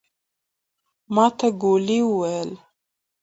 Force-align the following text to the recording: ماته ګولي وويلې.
ماته 1.13 1.47
ګولي 1.61 1.99
وويلې. 2.07 2.57